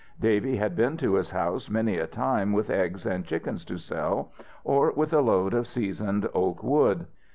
Davy 0.19 0.55
had 0.57 0.75
been 0.75 0.97
to 0.97 1.13
his 1.13 1.29
house 1.29 1.69
many 1.69 1.99
a 1.99 2.07
time 2.07 2.53
with 2.53 2.71
eggs 2.71 3.05
and 3.05 3.23
chickens 3.23 3.63
to 3.65 3.77
sell, 3.77 4.31
or 4.63 4.91
with 4.93 5.13
a 5.13 5.21
load 5.21 5.53
of 5.53 5.67
seasoned 5.67 6.27
oak 6.33 6.63
wood. 6.63 7.05